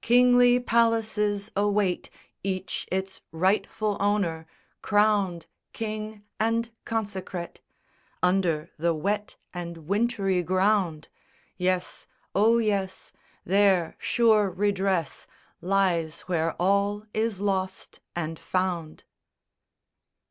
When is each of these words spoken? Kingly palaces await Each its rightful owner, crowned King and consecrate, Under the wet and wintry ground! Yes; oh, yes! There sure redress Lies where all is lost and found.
Kingly 0.00 0.58
palaces 0.60 1.50
await 1.54 2.08
Each 2.42 2.88
its 2.90 3.20
rightful 3.32 3.98
owner, 4.00 4.46
crowned 4.80 5.44
King 5.74 6.24
and 6.40 6.70
consecrate, 6.86 7.60
Under 8.22 8.70
the 8.78 8.94
wet 8.94 9.36
and 9.52 9.86
wintry 9.86 10.42
ground! 10.42 11.08
Yes; 11.58 12.06
oh, 12.34 12.56
yes! 12.56 13.12
There 13.44 13.94
sure 13.98 14.48
redress 14.50 15.26
Lies 15.60 16.20
where 16.22 16.52
all 16.54 17.04
is 17.12 17.38
lost 17.38 18.00
and 18.16 18.38
found. 18.38 19.04